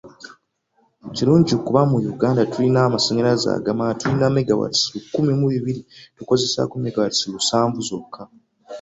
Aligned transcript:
Kirungi 1.15 1.53
kuba 1.65 1.81
mu 1.91 1.97
Uganda 2.13 2.41
tulina 2.51 2.79
amasannyaze 2.87 3.47
agamala, 3.57 3.97
tulina 4.01 4.27
megawatts 4.35 4.81
lukumi 4.93 5.31
mu 5.39 5.45
bibiri 5.53 5.81
tukozesaako 6.17 6.73
megawatts 6.85 7.21
lusanvu 7.33 7.79
zooka. 7.87 8.21